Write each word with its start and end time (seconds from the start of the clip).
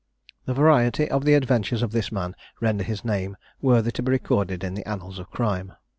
The 0.45 0.55
variety 0.55 1.07
of 1.11 1.25
the 1.25 1.35
adventures 1.35 1.83
of 1.83 1.91
this 1.91 2.11
man 2.11 2.33
render 2.59 2.83
his 2.83 3.05
name 3.05 3.37
worthy 3.61 3.91
to 3.91 4.01
be 4.01 4.09
recorded 4.11 4.63
in 4.63 4.73
the 4.73 4.89
annals 4.89 5.19
of 5.19 5.29
crime. 5.29 5.73